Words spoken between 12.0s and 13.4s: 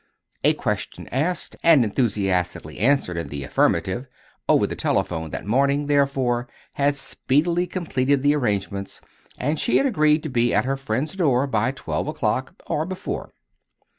o'clock, or before.